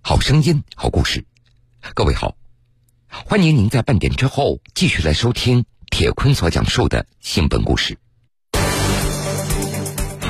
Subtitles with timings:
[0.00, 1.24] 好声音，好故事。
[1.94, 2.36] 各位好，
[3.08, 7.98] 欢迎您在半点之后继续来收听铁坤所讲述的新闻故事。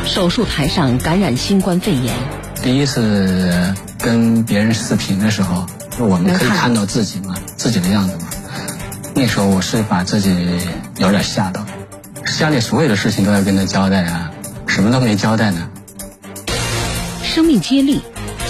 [0.04, 2.14] 手术台上感染新冠肺炎，
[2.62, 5.66] 第一次跟别人视频的时候，
[5.98, 8.30] 我们可以看到自己嘛，自己的样子嘛。
[9.14, 10.30] 那时候我是把自己
[10.98, 11.66] 有点吓到，
[12.38, 14.32] 家里所有的事情都要跟他交代啊，
[14.66, 15.70] 什么都没交代呢。
[17.22, 18.00] 生命接力，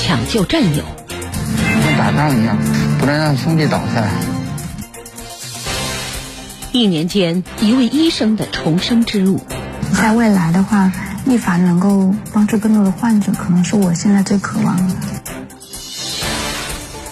[0.07, 2.56] 抢救战友，像打仗一样，
[3.01, 4.12] 不能让兄弟倒下来。
[6.70, 9.41] 一年间，一位医生的重生之路。
[10.01, 10.92] 在未来的话，
[11.24, 14.95] 一凡能够帮助更多的患者，可能是我现在最渴望的。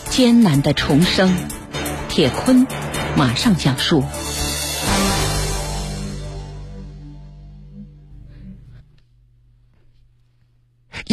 [0.08, 1.34] 艰难的重生，
[2.08, 2.64] 铁坤
[3.16, 4.04] 马上讲述。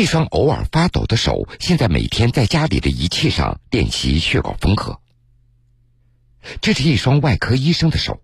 [0.02, 5.00] 一双偶尔发抖的手，现在每天在家里的仪器上练习血管缝合。
[6.60, 8.20] 这是一双外科医生的手，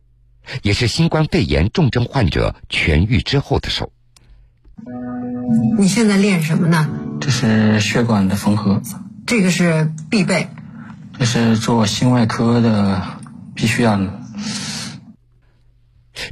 [0.63, 3.93] 也是新冠肺炎重症患者痊愈之后的手。
[5.77, 6.89] 你现在练什么呢？
[7.21, 8.81] 这是血管的缝合，
[9.27, 10.49] 这个是必备。
[11.19, 13.19] 这是做心外科的
[13.53, 14.19] 必须要的。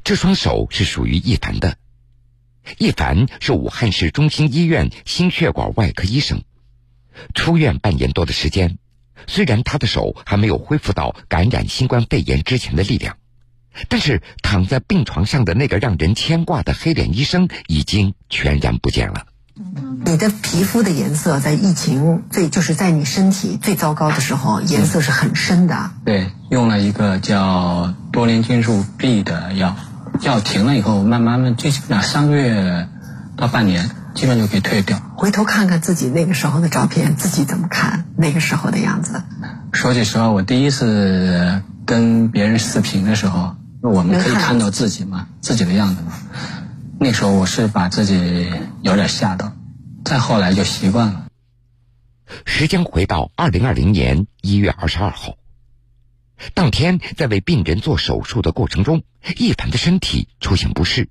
[0.04, 1.78] 这双手是属于一凡的。
[2.78, 6.42] 一凡是武汉市中心医院心血管外科医生，
[7.34, 8.78] 出院半年多的时间，
[9.28, 13.18] 虽然他的手还没有恢复到感染新冠肺炎之前的力量，
[13.88, 19.28] 但是躺在病床上的那个让人牵挂的黑脸医生已经全然不见了。
[20.06, 25.92] 你的皮肤的颜色在疫情最就是在你身体最糟糕的时候，颜色是很深的。
[26.04, 29.78] 对，用了一个叫多联金属 B 的药。
[30.22, 32.88] 药停了以后，慢慢的，最起码三个月
[33.36, 35.00] 到半年，基本就可以退掉。
[35.16, 39.22] 回头看看自己那个时候的照片，自己怎么看那个时候的样子？
[39.74, 46.14] 说句实话，我第一次跟别人视频的时候，我们可以看到自己嘛，自己的样子嘛。
[47.00, 48.50] 那时候我是把自己
[48.82, 49.52] 有点吓到，
[50.04, 51.26] 再后来就习惯了。
[52.46, 55.36] 时间回到二零二零年一月二十二号。
[56.54, 59.04] 当天在为病人做手术的过程中，
[59.38, 61.10] 一凡的身体出现不适。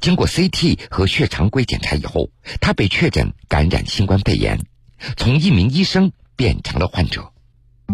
[0.00, 2.30] 经过 CT 和血常规检查以后，
[2.60, 4.60] 他被确诊感染新冠肺炎，
[5.16, 7.32] 从一名医生变成了患者。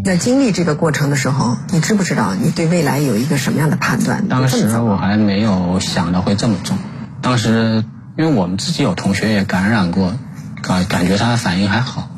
[0.05, 4.29] 在经历这个过程的时候，你知不知道你对未来有一个什么样的判断？
[4.29, 6.79] 当时我还没有想到会这么重。
[7.23, 7.85] 当时
[8.17, 10.17] 因为我们自己有同学也感染过，
[10.63, 12.09] 感感觉他的反应还好，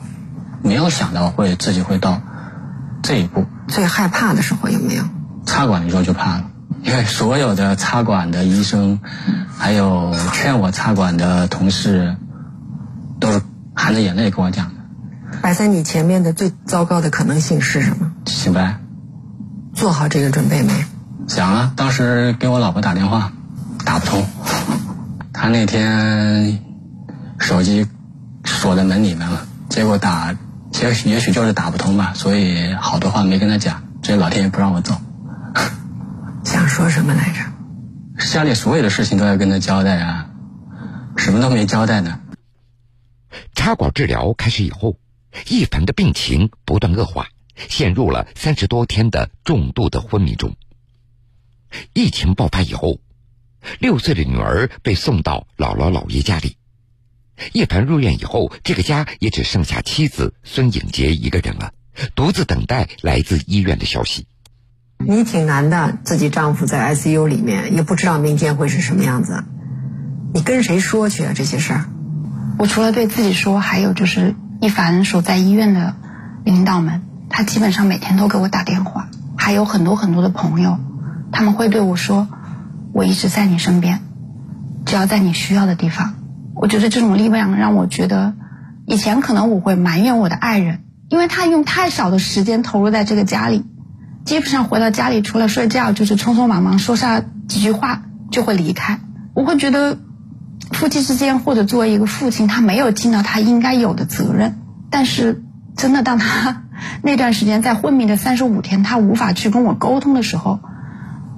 [0.63, 2.21] 没有想到会自己会到
[3.03, 3.45] 这一步。
[3.69, 5.05] 最害怕的时候有没有？
[5.45, 6.45] 插管的时候就怕了，
[6.85, 9.01] 因为所有的插管的医生，
[9.59, 12.17] 还有劝我插管的同事，
[13.19, 13.43] 都是
[13.75, 14.75] 含着眼泪跟我讲的。
[15.41, 18.13] 摆在你前面的最糟糕的可能性是什么？
[18.27, 18.79] 醒白。
[19.75, 20.73] 做好这个准备没？
[21.27, 23.33] 想啊，当时给我老婆打电话，
[23.85, 24.25] 打不通。
[25.33, 26.61] 他那天
[27.39, 27.87] 手机
[28.45, 30.37] 锁在门里面了，结果打。
[30.81, 35.01] 也许也许就是打不通吧，所以好多话没跟他讲，这老天爷不让我走。
[36.45, 38.27] 想说什么来着？
[38.33, 40.31] 家里所有的事情都要跟他交代啊，
[41.17, 42.21] 什么都没交代呢。
[43.55, 44.97] 插管治疗开始以后，
[45.49, 47.29] 一凡的病情不断恶化，
[47.69, 50.57] 陷入了三十多天的重度的昏迷中。
[51.95, 52.99] 疫情爆发以后，
[53.79, 56.57] 六岁的女儿被送到姥姥姥爷家里。
[57.53, 61.73] 一凡入院以后，这个家也只剩下妻子孙颖杰一个人了，
[62.15, 64.27] 独自等待来自医院的消息。
[65.05, 69.43] 你挺难的，自己丈夫在 ICU 里面，也不知道明天会是什么样子。
[70.33, 71.33] 你跟谁说去啊？
[71.35, 71.87] 这些事儿？
[72.59, 75.97] 我除了对自己说，还有就是一凡所在医院的
[76.45, 80.79] 领导们，他基本上每天都给我打电话，还有很多很多的朋友，
[81.33, 82.29] 他们会对我说
[82.95, 84.01] ：“我一直在你身边，
[84.87, 86.15] 只要在你需要的地方。”
[86.55, 88.35] 我觉得这种力量让我觉得，
[88.87, 93.65] 以前可能我会埋怨我的爱人，因为他用太少的时间投入在这个家里，
[94.25, 99.01] 基本上回到家里除了睡觉就是匆匆忙忙说下几句话就会离开。
[99.35, 99.99] 我会觉得，
[100.73, 104.59] 夫妻之间或者作为一个父亲，他没有尽到他应该有的责任。
[104.91, 105.43] 但是，
[105.75, 106.65] 真的当他
[107.03, 110.61] 那段时间在昏迷的三十五天，他无法去跟我沟通的时候，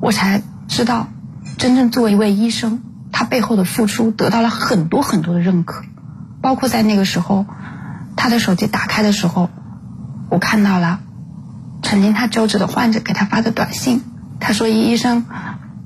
[0.00, 1.08] 我才知道，
[1.56, 2.82] 真正作为一位医生。
[3.16, 5.84] 他背后的付出得到了很多很多的认可，
[6.42, 7.46] 包括在那个时候，
[8.16, 9.50] 他的手机打开的时候，
[10.30, 10.98] 我看到了
[11.80, 14.02] 曾经他救治的患者给他发的短信。
[14.40, 15.26] 他说：“医生，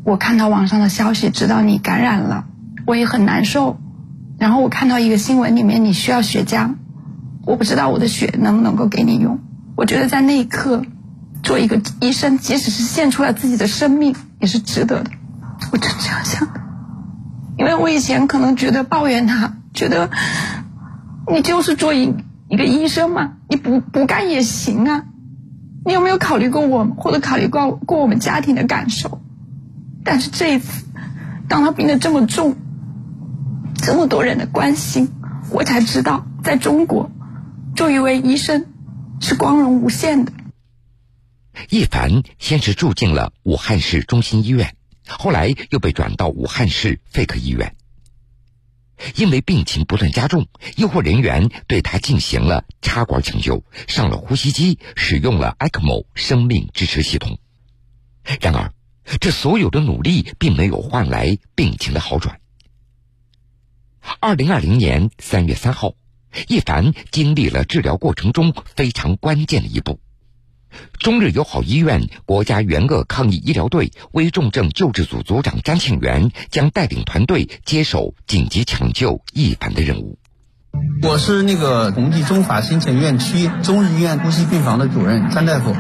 [0.05, 2.47] 我看到网上的消息，知道你感染了，
[2.87, 3.79] 我也很难受。
[4.39, 6.77] 然后我看到一个新闻里面你需要血浆，
[7.45, 9.39] 我不知道我的血能不能够给你用。
[9.77, 10.83] 我觉得在那一刻，
[11.43, 15.11] 做一个医生，即使是献出了自己的生命，也是值得的。
[15.71, 16.61] 我就这样想的，
[17.59, 20.11] 因为我以前可能觉得抱怨他，觉得
[21.31, 22.15] 你就是做一
[22.49, 25.05] 一个医生嘛，你不不干也行啊。
[25.85, 29.21] 你有没有考虑过我，或者考虑过过我们家庭的感受？
[30.05, 30.87] 但是这一次，
[31.49, 32.57] 当他病得这么重，
[33.75, 35.09] 这么多人的关心，
[35.51, 37.11] 我才知道，在中国，
[37.75, 38.67] 做一位医生
[39.21, 40.33] 是光荣无限的。
[41.71, 44.77] 一凡先是住进了武汉市中心医院，
[45.09, 47.75] 后来又被转到武汉市肺科医院。
[49.15, 57.39] 因为病情不断加重，医护人员对他进行了插管抢救，上了呼吸机，使用了 ECMO 生命支持系统。
[58.41, 58.73] 然而，
[59.21, 62.41] 这所有的努力并没有换来病情的好转。
[64.19, 65.95] 二零二零年三月三号，
[66.49, 70.01] 叶凡经历了治疗过程中非常关键的一步。
[70.99, 80.19] 中日友好医院国家援鄂抗疫医疗队危重症救治组组长张庆元将带领团队接手紧急抢救一凡的任务。
[81.03, 85.75] 我是那个同济中法新城院区中日医院呼吸病房的主任张大夫。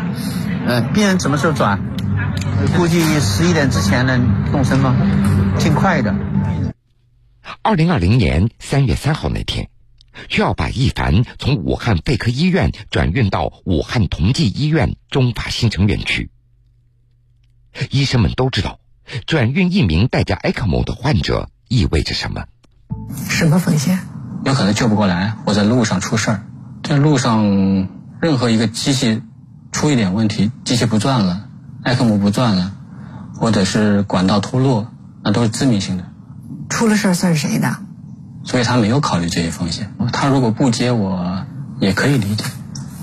[0.66, 1.80] 嗯，病人什么时候转？
[2.76, 4.96] 估计十一点之前能动身吗？
[5.58, 6.14] 尽快的。
[7.62, 9.68] 二零二零年三月三号那天。
[10.28, 16.30] 需要把一凡从武汉肺科医院转运到武汉同济医院中法新城院区。
[17.90, 18.80] 医生们都知道，
[19.26, 22.44] 转运一名带着 ECMO 的患者意味着什么？
[23.28, 24.00] 什么风险？
[24.44, 26.46] 有可能救不过来，或者路上出事儿。
[26.82, 27.88] 这路上
[28.20, 29.22] 任何一个机器
[29.72, 31.48] 出一点问题，机器不转了
[31.84, 32.74] ，ECMO 不转了，
[33.34, 34.92] 或者是管道脱落，
[35.22, 36.10] 那都是致命性的。
[36.68, 37.78] 出了事儿算谁的？
[38.48, 39.92] 所以他没有考虑这些风险。
[40.10, 41.44] 他如果不接我，
[41.80, 42.46] 也可以理解。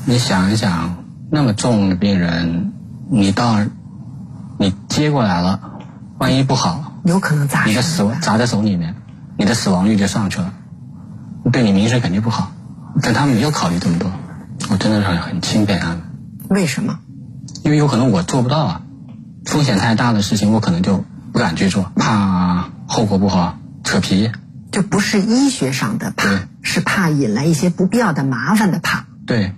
[0.05, 2.73] 你想一想，那么重的病人，
[3.11, 3.59] 你到
[4.57, 5.59] 你接过来了，
[6.17, 8.95] 万一不好，有可能砸你的死亡砸在手里面，
[9.37, 10.51] 你的死亡率就上去了，
[11.51, 12.51] 对你名声肯定不好。
[13.03, 14.11] 但他没有考虑这么多，
[14.71, 16.01] 我真的是很钦佩他们。
[16.49, 16.97] 为什么？
[17.63, 18.81] 因为有可能我做不到啊，
[19.45, 24.31] 风险太大的事情，我可能就不敢去做，怕后果不好，扯皮。
[24.75, 29.05] 这不是医学上的怕，是怕引来一些不必要的麻烦的怕。
[29.25, 29.53] 对，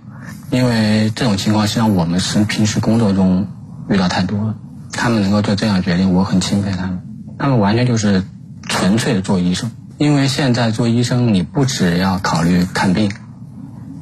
[0.48, 3.48] 因为这种情况，实际上我们是平时工作中
[3.90, 4.54] 遇到太多了。
[4.92, 7.02] 他们能够做这样决定，我很钦佩他们。
[7.36, 8.22] 他们完全就是
[8.62, 9.72] 纯粹的做医生。
[9.96, 13.10] 因为现在做医生，你不只要考虑看病，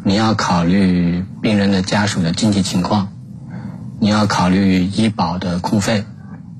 [0.04, 3.08] 你要考虑病人的家属的经济情况，
[4.00, 6.04] 你要考虑医保的控费，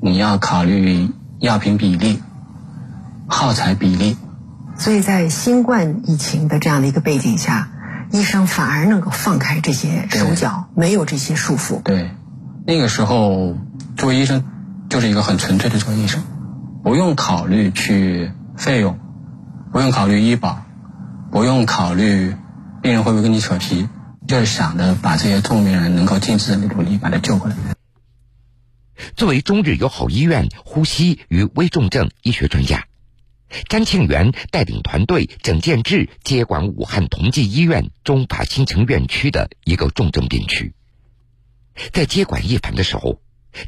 [0.01, 1.11] 你要考虑
[1.41, 2.23] 药品比例、
[3.27, 4.17] 耗材比例。
[4.79, 7.71] 所以在新冠疫情的这样的一个背景下，
[8.13, 11.83] 医生反而能够放开这些手脚，没有这些束缚。
[11.83, 12.11] 对，
[12.67, 13.57] 那个时候
[13.97, 14.45] 做医生
[14.89, 16.23] 就是一个很纯粹的做医生，
[16.85, 18.99] 不用考虑去费用，
[19.73, 20.65] 不用考虑医保，
[21.33, 22.37] 不用考虑
[22.83, 23.89] 病人会不会跟你扯皮，
[24.29, 27.57] 就是想着把这些重病人能够尽自己的努力把他救回来。
[29.17, 32.85] 作为中日友好医院呼吸与危重症医学专家。
[33.69, 40.75] 詹庆元带领团队整建制接管武汉同济医院中法新城院区的一个重症病区。
[41.93, 43.21] 在接管一凡的时候，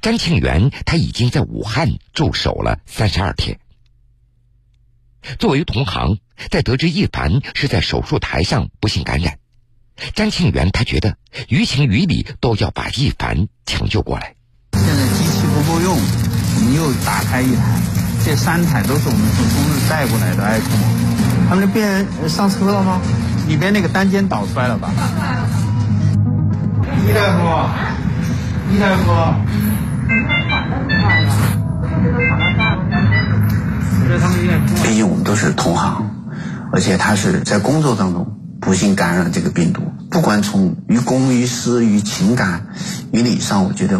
[0.03, 3.61] 詹庆元他已经在武汉驻守了三十二天。
[5.39, 6.19] 作为同行，
[6.51, 9.39] 在得知一凡是在手术台上不幸感染，
[10.15, 11.17] 詹庆元他觉得
[11.49, 14.35] 于情于理都要把一凡抢救过来。
[14.73, 18.08] 现在机器不够用，我们又打开一台。
[18.29, 23.01] 这三台都是我们从中日带过来的 ECMO，他们的病人上车了吗？
[23.49, 24.91] 里边那个单间倒出来了吧？
[27.07, 27.41] 易大夫，
[28.71, 29.33] 易大夫。
[34.85, 36.11] 毕竟我们都是同行，
[36.71, 39.81] 而且他是在工作当中不幸感染这个病毒，
[40.11, 42.67] 不管从于公于私于情感
[43.11, 43.99] 于理上，我觉得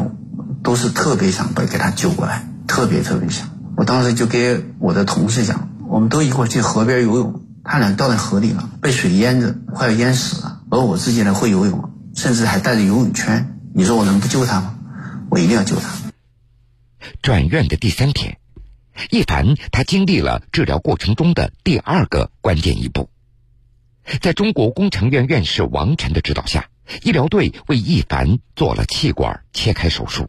[0.63, 3.49] 都是特别想被给他救过来，特别特别想。
[3.79, 10.63] 我当时就给我的同事讲，我们都一块儿去河边游泳，他俩掉在河里了，被水淹着，快要淹死了。
[10.69, 13.57] 而我自己呢会游泳，甚至还带着游泳圈。
[13.73, 14.81] 你说我能不救他吗？
[15.31, 15.91] 我一定要救他。
[17.23, 18.39] 转院的第三天，
[19.11, 23.09] 一凡他经历了治疗过程中的第二个关键一步，
[24.21, 26.69] 在中国工程院院士王晨的指导下，
[27.05, 30.29] 医疗队为一凡做了气管切开手术。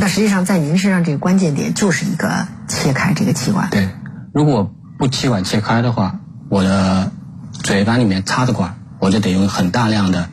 [0.00, 3.68] 那实际上，在您身上这个关键点就是一个切开这个气管。
[3.70, 3.88] 对，
[4.32, 7.12] 如果不气管切开的话，我的
[7.52, 10.28] 嘴巴里面插着管我就得用很大量的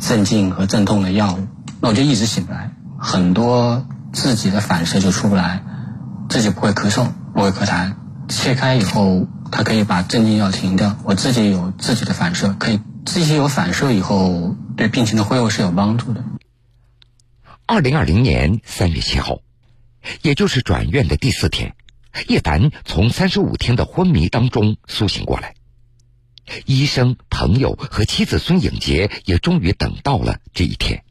[0.00, 1.46] 镇静和镇痛的药物，
[1.80, 5.62] 那我就一直醒不来，很多自己的反射就出不来，
[6.28, 7.94] 自己不会咳嗽，不会咳痰，
[8.28, 16.24] 切开以后，它可以把镇静药停掉，我自己有自己的反射，可以自己有反射以后，对病情的恢复是有帮助的。
[17.66, 19.38] 二零二零年三月七号，
[20.20, 21.74] 也就是转院的第四天，
[22.28, 25.54] 叶凡从三十五天的昏迷当中苏醒过来。
[26.66, 31.04] 医生、朋友和妻子孙颖杰也终于等到了这一天。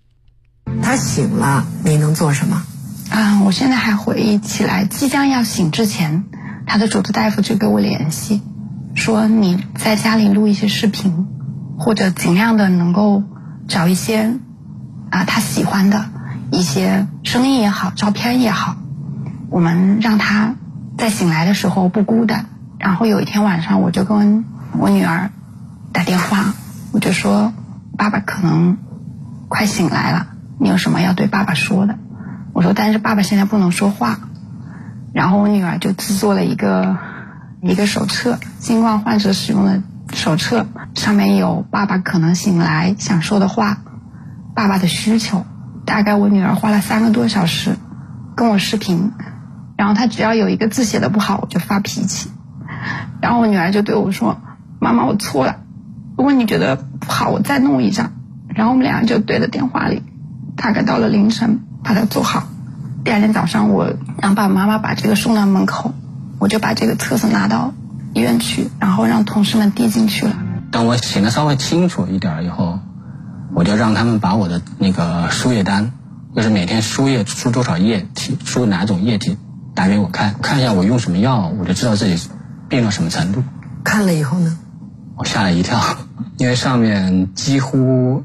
[0.84, 2.64] 他醒了，你能做什么？
[3.10, 6.26] 啊，我现在还回忆起来，即将要醒之前，
[6.68, 8.44] 他的主治大夫就给我联系，
[8.94, 11.26] 说你在家里录一些视频，
[11.80, 13.24] 或者尽量的能够
[13.68, 14.38] 找一些
[15.10, 16.12] 啊他喜欢的
[16.54, 18.76] 一些声音也好，照片也好，
[19.50, 20.54] 我们让他
[20.98, 22.46] 在醒来的时候不孤单。
[22.78, 24.46] 然后有一天晚上，我就跟
[24.78, 25.32] 我女儿
[25.92, 26.54] 打电话，
[26.92, 27.54] 我就说
[27.98, 28.78] ：“爸爸可能
[29.48, 30.28] 快醒来了，
[30.60, 31.98] 你有什么要对爸爸说的？”
[32.54, 34.20] 我说：“但是爸爸现在不能说话。”
[35.12, 36.98] 然后我女儿就制作了一个
[37.62, 39.82] 一个手册，新冠患者使用的
[40.14, 43.80] 手册，上面有爸爸可能醒来想说的话，
[44.54, 45.46] 爸爸的需求。
[45.86, 47.76] 大概我女儿花了三个多小时
[48.36, 49.12] 跟我视频，
[49.78, 52.30] 然后她只要有一个字写的不好，我就发脾气。
[53.22, 54.42] 然后我女儿就对我说
[54.80, 55.58] ：“妈妈，我错了。
[56.18, 58.12] 如果你觉得不好，我再弄一张。”
[58.56, 60.04] 然后我们俩就对着电话里，
[60.56, 62.44] 大概到了凌晨把它做好。
[63.04, 65.94] 第二天早上，我让爸爸妈妈把这个送到门口，
[66.40, 67.74] 我就把这个册子拿到
[68.14, 70.36] 医院去，然后让同事们递进去了。
[70.72, 72.73] 等我醒的稍微清楚一点以后，
[73.56, 75.92] 我就让他们把我的那个输液单，
[76.36, 79.38] 就是每天输液输多少液体，输哪种液体，
[79.76, 82.30] 打给我看，看一下我用什么药，我就知道自己。
[82.70, 83.44] 病到什么程度？
[83.84, 84.58] 看了以后呢？
[85.16, 85.80] 我吓了一跳，
[86.38, 88.24] 因为上面几乎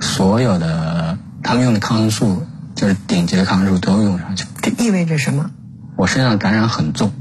[0.00, 4.46] 所有的他们用的抗生素，就是顶级的抗生素都用上去。
[4.62, 5.50] 这意味着什么？
[5.96, 7.12] 我身上感染很重，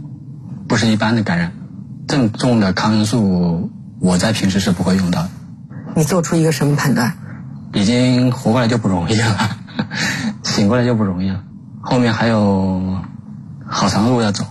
[0.69, 1.51] 不是一般的感染。
[2.07, 5.29] 这么重的抗生素，我在平时是不会用到的。
[5.95, 7.17] 你做出一个什么判断？
[7.73, 9.57] 已经活过来就不容易了，
[10.43, 11.43] 醒过来就不容易了，
[11.81, 12.99] 后面还有
[13.65, 14.45] 好长的路要走。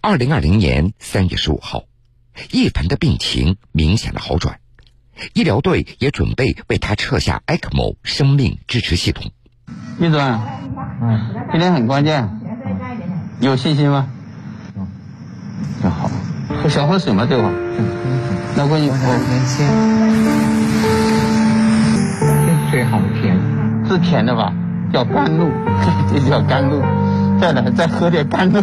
[0.00, 1.84] 二零二零年三月十五号，
[2.50, 4.58] 叶凡的病情明显的好转，
[5.34, 9.30] 医疗队也准备为他撤下 ECMO 生命支持系统。
[10.00, 12.40] 叶总，嗯，今天很关键，
[13.38, 14.08] 有信心吗？
[14.74, 14.88] 嗯，
[15.82, 16.10] 那好，
[16.62, 17.50] 喝小喝水嘛，对吧？
[18.56, 19.66] 老公你，我年轻，
[22.46, 23.36] 这水好甜，
[23.88, 24.52] 是甜的吧？
[24.92, 25.48] 叫甘露，
[26.12, 26.80] 这叫甘露。
[27.40, 28.62] 再来，再喝点甘露。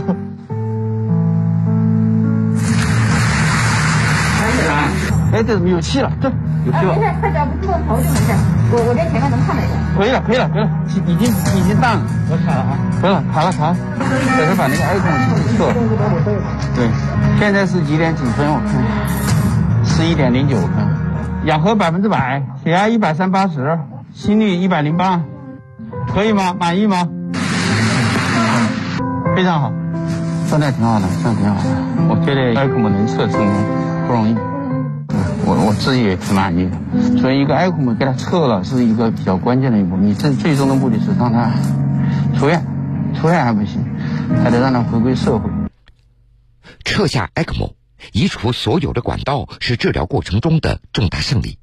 [5.32, 6.12] 哎，这怎么有气了？
[6.22, 6.28] 这
[6.66, 6.96] 有气了。
[6.96, 8.34] 没事，快点不住头就没事。
[8.72, 9.70] 我我在前面能看得见。
[9.98, 10.70] 可以了，可以了，可以了，
[11.08, 12.04] 已经已经淡了。
[12.30, 12.78] 我卡了啊！
[13.02, 13.76] 可以了，卡了，卡了。
[14.38, 15.06] 在这把那个 i 孔
[15.58, 15.74] 撤了。
[16.76, 16.90] 对，
[17.40, 18.48] 现在是几点几分？
[18.50, 18.74] 我看
[19.86, 20.70] 十一点零九分。
[21.46, 23.80] 氧合百分之百，血压一百三八十，
[24.14, 25.22] 心率一百零八，
[26.14, 26.56] 可以吗？
[26.60, 27.08] 满意吗？
[29.36, 29.72] 非常好，
[30.50, 31.70] 状态挺好的，状态挺好的。
[32.10, 33.48] 我觉得孔能测成功
[34.08, 34.36] 不容易。
[35.50, 39.98] 我我自己也挺满意的，所以一个 ECMO 给他撤了是一个比较关键的一步。
[39.98, 41.52] 你最最终的目的是让他
[42.38, 42.64] 出院，
[43.20, 43.84] 出院还不行，
[44.44, 45.50] 还得让他回归社会。
[46.86, 47.74] 撤下 ECMO，
[48.12, 51.58] 移除所有的管道，是治疗过程中的重大胜利。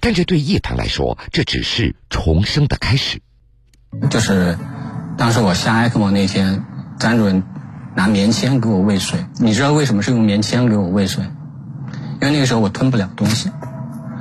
[0.00, 3.20] 但这对叶檀来说，这只是重生的开始。
[4.10, 4.58] 就是
[5.16, 6.64] 当时我下 ECMO 那天，
[6.98, 7.44] 张主任
[7.94, 9.24] 拿棉签给我喂水。
[9.38, 11.24] 你知道为什么是用棉签给我喂水？
[12.20, 13.50] 因为那个时候我吞不了东西，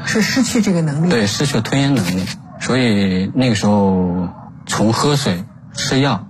[0.06, 1.10] 是失去这个能力。
[1.10, 2.26] 对，失去了吞咽能力，
[2.60, 4.30] 所以那个时候
[4.66, 6.26] 从喝水、吃药，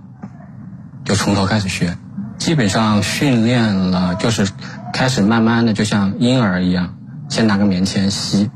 [1.04, 1.96] 就从头开始学，
[2.38, 4.48] 基本上训练了，就是
[4.92, 6.94] 开始慢慢的就像婴儿一样，
[7.28, 8.50] 先拿个棉签吸，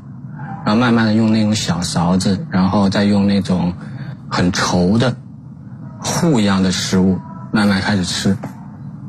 [0.65, 3.73] 然后慢慢的用那种小勺子，然后再用那种
[4.29, 5.15] 很稠的
[5.99, 7.17] 糊一样的食物
[7.53, 8.37] 慢慢开始吃，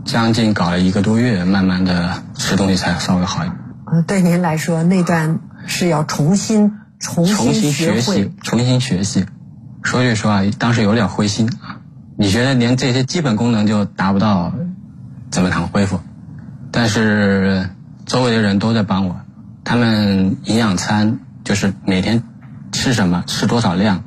[0.04, 3.65] 将近搞了一个多月，慢慢的吃东西才稍微好一点。
[3.86, 5.38] 呃，对您来说，那段
[5.68, 9.26] 是要重新重新学习，重新学习。
[9.84, 11.78] 说句实话，当时有点灰心啊。
[12.18, 14.52] 你觉得连这些基本功能就达不到，
[15.30, 16.00] 怎么谈恢复？
[16.72, 17.70] 但是
[18.06, 19.20] 周围的人都在帮我，
[19.62, 22.24] 他们营养餐就是每天
[22.72, 24.02] 吃什么，吃多少量，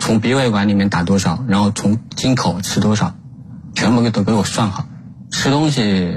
[0.00, 3.14] 从鼻胃管里面打多少，然后从经口吃多少，
[3.72, 4.86] 全部都给我算好。
[5.30, 6.12] 吃东西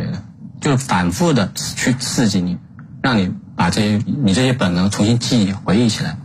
[0.63, 2.57] 就反复的去刺激你。
[3.01, 6.17] 让你把这些你这些本能重新记忆回忆起来，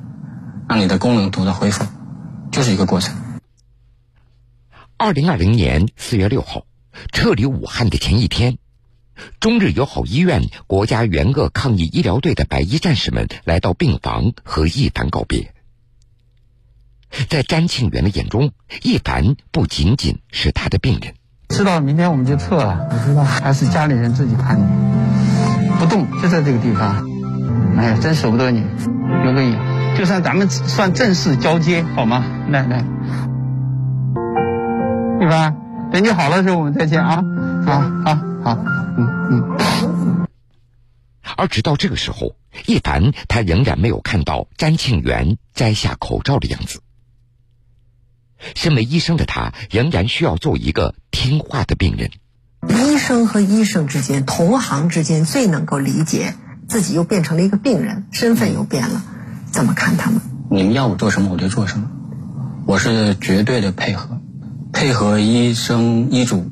[0.69, 1.85] 让你的功能得到恢复，
[2.53, 3.17] 就是一个过程。
[4.97, 6.67] 二零二零年四月六号，
[7.13, 8.59] 撤离武汉的前一天，
[9.41, 15.53] 中日友好医院国家援鄂抗疫医疗队的白衣战士们来到病房和一凡告别。
[17.29, 18.53] 在詹庆元的眼中，
[18.83, 21.15] 一凡不仅仅是他的病人。
[21.49, 24.65] 知道明天我们就撤了，我知道，还是家里人自己看你，
[25.79, 27.05] 不动，就在这个地方。
[27.77, 28.65] 哎呀，真舍不得你，
[29.25, 29.59] 留个影，
[29.97, 32.25] 就算咱们算正式交接，好吗？
[32.49, 32.85] 来来，
[35.21, 35.57] 一凡，
[35.91, 37.23] 等你好了时候我们再见啊！
[37.67, 38.15] 好，好，
[38.45, 38.59] 好，
[38.97, 40.27] 嗯嗯。
[41.37, 42.35] 而直到这个时候，
[42.67, 46.81] 一凡他仍然没有看到詹庆元摘下口罩的样子。
[48.55, 52.11] 身为医生的他，仍然需要做一个听话的病人。
[52.69, 56.35] 医生和医生之间，同行之间最能够理解
[56.69, 59.03] 自己又变成了一个病人，身份又变了，
[59.53, 60.21] 怎么看他们？
[60.51, 61.91] 你们要我做什么，我就做什么。
[62.67, 64.21] 我是绝对的配合，
[64.73, 66.51] 配合医生医嘱，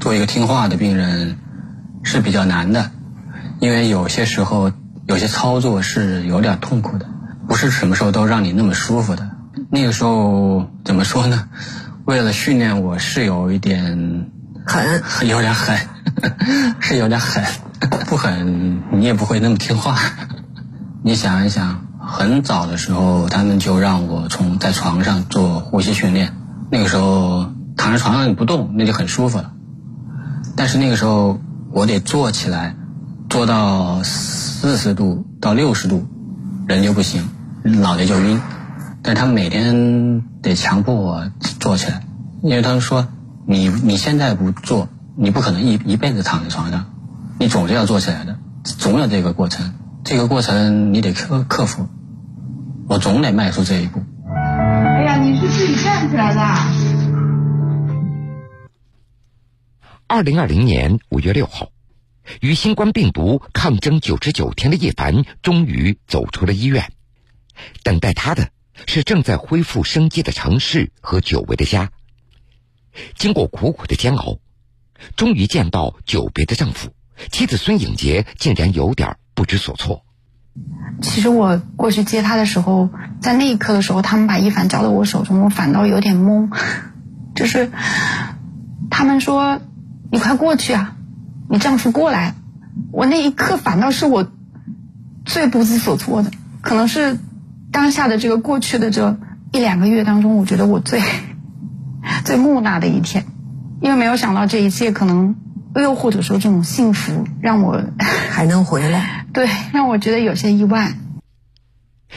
[0.00, 1.38] 做一个听话的病人
[2.02, 2.90] 是比较难的，
[3.60, 4.72] 因为有些时候
[5.06, 7.06] 有些操作是有点痛苦的，
[7.48, 9.30] 不是什么时候都让你那么舒服的。
[9.74, 11.48] 那个时候怎么说呢？
[12.04, 14.26] 为了训练我是有一点
[14.66, 15.78] 狠， 有点狠，
[16.78, 17.42] 是有点狠。
[18.06, 19.96] 不狠你也不会那么听话。
[21.02, 26.34] 你想一想，很早的时候他们就让我从在床上做呼吸训练。
[26.70, 29.52] 那个时候躺在床上你不动，那就很舒服了。
[30.54, 32.76] 但是那个时候我得坐起来，
[33.30, 36.06] 坐到四十度到六十度，
[36.66, 37.30] 人就不行，
[37.64, 38.38] 脑袋就晕。
[39.02, 42.04] 但他们每天得强迫我坐起来，
[42.42, 43.08] 因为他们说
[43.46, 46.94] 你你现在不做，你不可能一一辈子躺在床上，
[47.40, 51.88] 你总是要坐起来的，总有这个过程，这个过程你得克克服，
[52.88, 54.04] 我总得迈出这一步。
[54.24, 56.40] 哎呀，你是自己站起来的。
[60.06, 61.70] 二零二零年五月六号，
[62.40, 66.92] 与新冠病毒抗争九十九天的叶凡终于走出了医院，
[67.82, 68.50] 等待他的。
[68.86, 71.90] 是正在恢复生机的城市和久违的家。
[73.16, 74.38] 经过苦苦的煎熬，
[75.16, 76.90] 终于见到久别的丈夫，
[77.30, 80.04] 妻子孙颖杰竟然有点不知所措。
[81.00, 86.50] 其实我过去接他的时候，在那一刻的时候，他们把一凡交到我手中，我反倒有点懵。
[87.34, 87.70] 就是
[88.90, 89.62] 他们说
[90.12, 90.96] ：“你快过去啊，
[91.48, 92.34] 你丈夫过来。”
[92.92, 94.30] 我那一刻反倒是我
[95.24, 96.30] 最不知所措的，
[96.60, 97.18] 可能是。
[97.72, 99.18] 当下的这个过去的这
[99.50, 101.02] 一两个月当中，我觉得我最
[102.24, 103.26] 最木讷的一天，
[103.80, 105.34] 因为没有想到这一切可能
[105.74, 107.82] 又或者说这种幸福让我
[108.30, 110.94] 还能回来，对，让我觉得有些意外。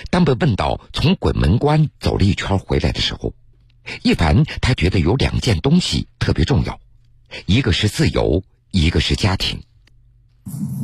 [0.10, 3.34] 当被问到从鬼门关走了一圈回来的时候，
[4.04, 6.80] 一凡他觉得有两件东西特别重要，
[7.46, 9.62] 一个是自由，一个是家庭。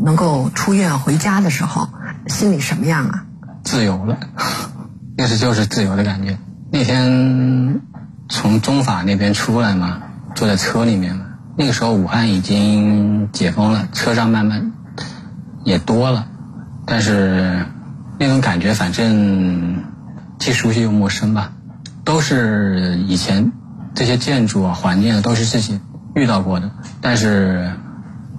[0.02, 1.90] 能够出院回家的时候，
[2.28, 3.26] 心里什么样啊？
[3.64, 4.18] 自由了，
[5.22, 6.36] 那是就是自由的感觉。
[6.72, 7.80] 那天
[8.28, 10.02] 从中法那边出来嘛，
[10.34, 11.26] 坐在车里面嘛。
[11.56, 14.72] 那个时候武汉已经解封了，车上慢慢
[15.64, 16.26] 也多了，
[16.88, 17.68] 但是
[18.18, 19.84] 那种感觉反正
[20.40, 21.52] 既熟悉又陌生吧。
[22.04, 23.52] 都是以前
[23.94, 25.80] 这些建筑啊、环境啊，都是自己
[26.16, 27.74] 遇到过的，但是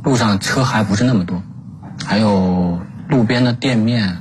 [0.02, 1.44] 路上车还不是那么多，
[2.04, 4.16] 还有路边的店面。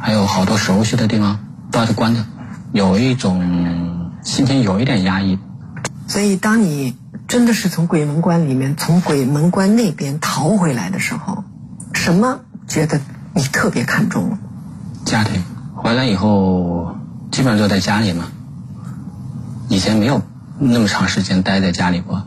[0.00, 1.43] 还有好多熟悉的地方
[1.74, 2.24] 都是关着，
[2.72, 5.40] 有一种心情有一点压抑。
[6.06, 11.42] 所以，当你真的是从鬼门关里面从鬼门关那边逃回来的时候，
[11.92, 13.00] 什么觉得
[13.34, 14.38] 你特别看重了？
[15.04, 15.42] 家庭。
[15.74, 16.94] 回来以后，
[17.32, 18.26] 基本上就在家里嘛。
[19.68, 20.22] 以前没有
[20.60, 22.22] 那么长时间待在家里过，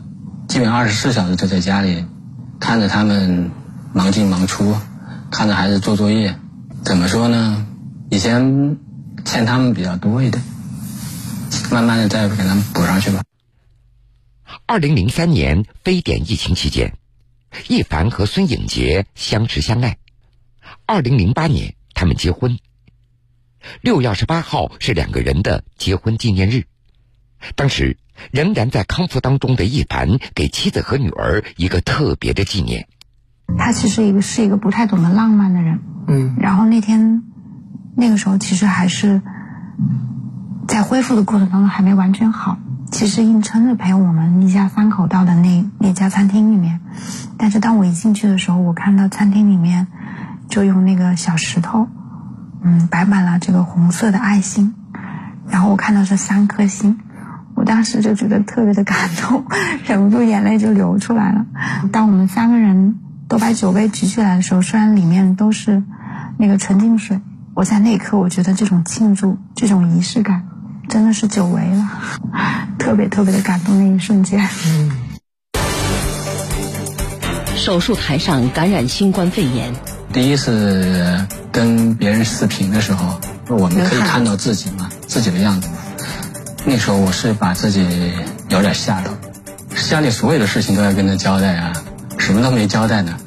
[0.46, 2.04] 基本上二十四小时就在家里，
[2.60, 3.50] 看着他们
[3.94, 4.74] 忙进忙出，
[5.30, 6.36] 看着孩子做作业。
[6.84, 7.64] 怎么说呢？
[8.10, 8.76] 以前
[9.28, 10.42] 欠他们比较多一点，
[11.70, 13.22] 慢慢的再给他们补上去吧。
[14.64, 16.94] 二零零三年非典疫情期间，
[17.68, 19.98] 叶凡和孙颖杰相识相爱。
[20.86, 22.58] 二零零八年他们结婚。
[23.82, 26.64] 六月二十八号是两个人的结婚纪念日。
[27.54, 27.98] 当时
[28.30, 32.88] 仍然在康复当中的叶凡给妻子和女儿一个特别的纪念。
[33.58, 35.80] 他其实一个是一个不太懂得浪漫的人。
[36.08, 36.36] 嗯。
[36.40, 37.24] 然后那天。
[38.00, 39.20] 那个时候其实还是
[40.68, 42.56] 在恢复的过程当中还没完全好。
[42.92, 46.80] 其实硬撑着陪我们一家三口到的那那家餐厅里面，
[47.36, 49.88] 但是当我一进去的时候，我看到餐厅里面
[50.48, 51.88] 就用那个小石头，
[52.62, 54.74] 嗯，摆满了这个红色的爱心，
[55.48, 57.00] 然后我看到是三颗星，
[57.54, 59.44] 我当时就觉得特别的感动，
[59.86, 61.44] 忍不住眼泪就流出来了。
[61.92, 62.94] 当我们三个人
[63.26, 65.82] 都把酒杯举起来的时候，虽然里面都是
[66.38, 67.20] 那个纯净水，
[67.58, 70.46] 我在那一刻我觉得这种庆祝、这种仪式感，
[70.88, 71.90] 真的是久违了，
[72.78, 74.48] 特别特别的感动那一瞬间。
[77.56, 79.74] 手术台上感染新冠肺炎，
[80.12, 83.18] 第一次跟别人视频的时候，
[83.48, 85.68] 我们可以看到自己嘛，自己的样子。
[86.64, 88.12] 那时候我是把自己
[88.50, 89.10] 有点吓到，
[89.74, 91.72] 家里所有的事情都要跟他交代啊，
[92.18, 93.18] 什么都没交代呢。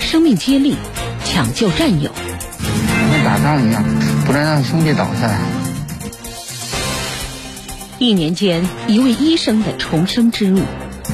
[0.00, 0.76] 生命接力，
[1.24, 2.10] 抢救战友，
[2.58, 3.84] 跟打仗一样，
[4.26, 5.38] 不能让兄弟倒下来。
[7.98, 10.60] 一年间一位医生的重生之路，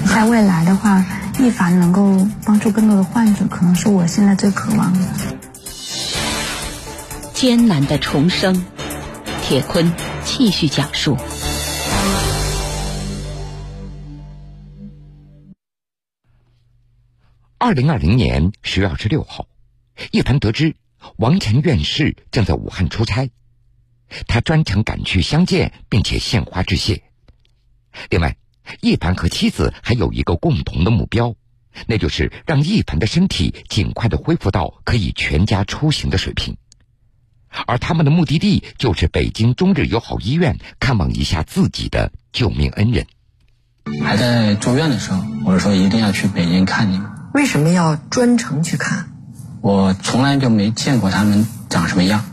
[0.07, 1.05] 在未来的话。
[1.38, 5.00] 一凡能够帮助更多的患者，可能是我现在最渴望的。
[7.33, 8.62] 艰难的重生，
[9.42, 9.90] 铁坤
[10.22, 11.16] 继续讲述。
[17.57, 19.46] 二零二零年十月二十六号，
[20.11, 20.74] 叶凡得知
[21.17, 23.31] 王晨院士正在武汉出差，
[24.27, 27.03] 他专程赶去相见，并且献花致谢。
[28.09, 28.37] 另外。
[28.83, 31.35] 一凡和妻子还有一个共同的目标，
[31.89, 36.57] 那就是让一凡的身体尽快的恢复到可以全家出行的水平。
[37.67, 43.07] 而他们的目的地就是北京中日友好医院，看望一下自己的救命恩人。
[44.05, 47.11] 还在住院的时候，我说一定要去北京看你们。
[47.35, 49.10] 为什么要专程去看？
[49.62, 52.25] 我从来就没见过他们长什么样。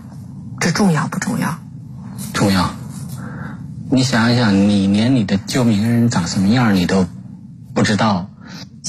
[0.59, 1.59] 这重要不重要？
[2.33, 2.73] 重要。
[3.91, 7.05] 你想一想，你连你的救命恩人长什么样你都
[7.73, 8.29] 不知道，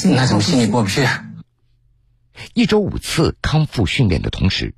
[0.05, 1.07] 那怎么心里过不去？
[2.55, 4.75] 一周五次康复训练的同时，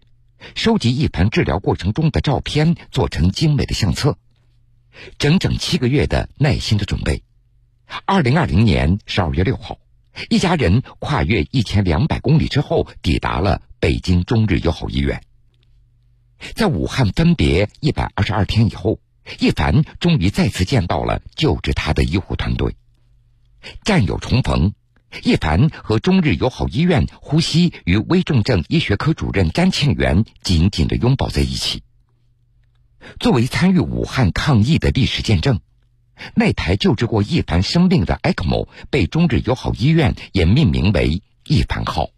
[0.54, 4.16] 收集一盘治疗过程中的照片，做成精美的相册。
[5.18, 7.22] 整整七个月的耐心的准备。
[8.04, 9.78] 二零二零年十二月六号，
[10.28, 15.22] 一家人跨越一千两百公里之后，抵达了北京中日友好医院。
[16.54, 19.00] 在武汉分别一百二十二天以后。
[19.38, 22.74] 一凡终于再次见到了救治他的医护团队，
[23.84, 24.72] 战友重逢。
[25.22, 31.84] 一凡和中日友好医院呼吸与危重症医学科主任詹庆元紧紧的拥抱在一起。
[33.20, 35.60] 作为参与武汉抗疫的历史见证，
[36.34, 42.08] 那台救治过一凡生命的 ECMO 被中日友好医院也命名为“一凡号”。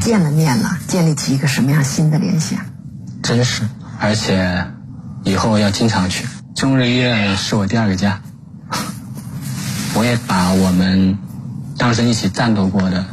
[0.00, 2.66] 见了面了，建立起一个什么样新的联系啊？
[3.22, 3.68] 真是，
[4.00, 4.66] 而且
[5.24, 6.26] 以后要经常去。
[6.54, 8.22] 中日医院是我第二个家，
[9.94, 11.18] 我也把我们
[11.78, 13.04] 当时一起战斗过的，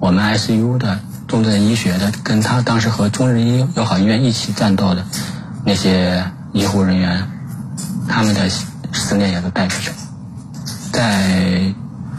[0.00, 5.04] 我们 ICU 的重症医学的，跟他当时和中日医友好医院一起战斗的
[5.64, 7.28] 那些医护人员，
[8.08, 8.48] 他们的
[8.94, 9.90] 思念也都带出去。
[10.92, 11.74] 在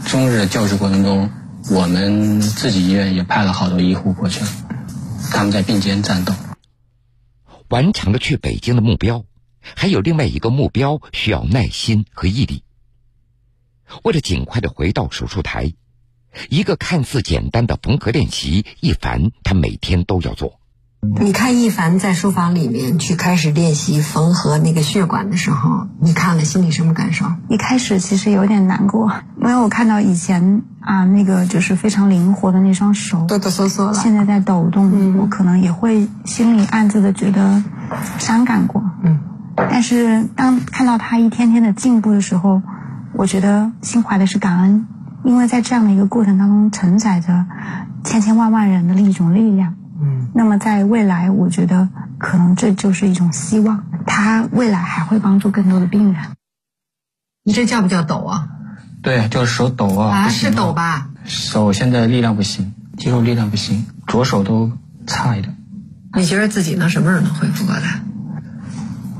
[0.06, 1.30] 中日救治过程中，
[1.70, 4.44] 我们自己医院也派了好多医护过去，
[5.32, 6.32] 他们在并肩战斗，
[7.68, 9.24] 完成了去北京的目标。
[9.74, 12.62] 还有另外一个目标需要耐心和毅力。
[14.04, 15.72] 为了尽快的回到手术台，
[16.50, 20.60] 一个看似简单的缝合练习，一凡他每天都要做。
[21.18, 27.26] 你看一凡在书房里面去开始练习缝合那个血管的时候，你看了心里什么感受？
[27.48, 37.62] 一开始其实有点难过，因为我看到以前啊那个就是非常灵活的那双手哆哆嗦嗦了，现在在抖动，我可能也会心里暗自的觉得
[38.18, 38.82] 伤感过。
[39.02, 39.20] 嗯。
[39.56, 42.62] 但是当看到他一天天的进步的时候，
[43.14, 44.86] 我觉得心怀的是感恩，
[45.24, 47.46] 因为在这样的一个过程当中承载着
[48.04, 49.74] 千千万万人的一种力量。
[50.00, 56.22] 嗯，那么在未来，我觉得可能这就是一种希望，他未来还会帮助更多的病人。
[57.42, 58.48] 你这叫不叫抖啊？
[59.02, 60.16] 对，就是手抖啊。
[60.16, 61.10] 啊，是抖吧？
[61.24, 64.72] 手现在力量不行，肌肉力量不行，左手都
[65.06, 65.56] 差一点。
[66.14, 68.00] 你觉得自己能什么时候能恢复过来？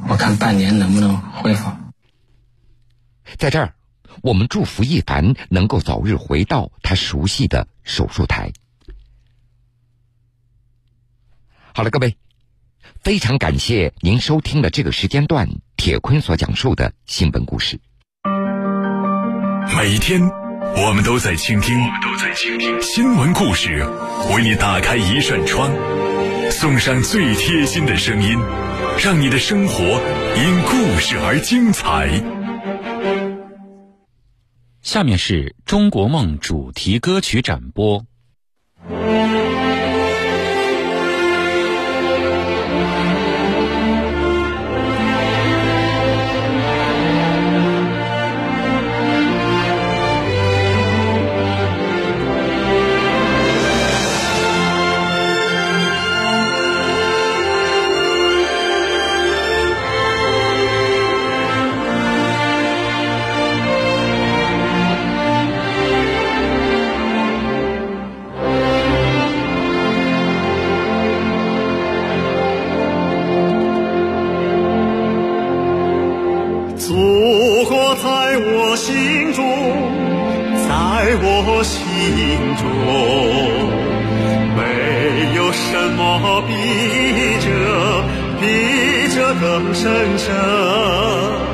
[0.08, 1.70] 我看半年能不能恢复。
[3.38, 3.74] 在这儿，
[4.22, 8.52] 我们祝福一凡能够早日回到他熟悉的手术台。
[11.76, 12.16] 好了，各位，
[13.04, 17.78] 非常感谢您收听了这个时间段铁坤所讲述的新闻故事。
[19.76, 20.22] 每天，
[20.74, 23.84] 我们都在倾听，我们都在倾听新闻故事，
[24.34, 25.70] 为你打开一扇窗，
[26.50, 28.38] 送上最贴心的声音。
[28.98, 29.84] 让你的生活
[30.34, 32.08] 因故事而精彩。
[34.80, 38.06] 下面是中国梦主题歌曲展播。
[81.22, 81.80] 我心
[82.56, 82.64] 中
[84.56, 84.60] 没
[85.34, 86.50] 有什么比
[87.40, 87.46] 这
[88.40, 88.44] 比
[89.14, 91.46] 这更神圣。